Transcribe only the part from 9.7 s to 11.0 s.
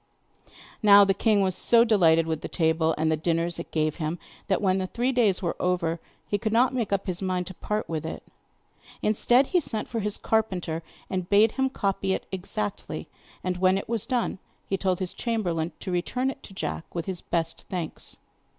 for his carpenter,